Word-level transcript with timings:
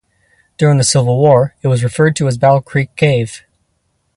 During 0.57 0.79
the 0.79 0.83
Civil 0.83 1.15
War, 1.19 1.53
it 1.61 1.67
was 1.67 1.83
referred 1.83 2.15
to 2.15 2.27
as 2.27 2.35
Battle 2.35 2.63
Creek 2.63 2.95
Cave. 2.95 3.43